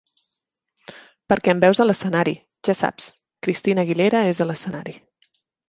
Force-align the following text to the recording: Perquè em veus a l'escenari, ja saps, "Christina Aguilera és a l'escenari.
Perquè 1.33 1.53
em 1.53 1.61
veus 1.65 1.81
a 1.85 1.87
l'escenari, 1.87 2.33
ja 2.69 2.77
saps, 2.81 3.11
"Christina 3.49 3.87
Aguilera 3.87 4.25
és 4.33 4.43
a 4.47 4.51
l'escenari. 4.51 5.01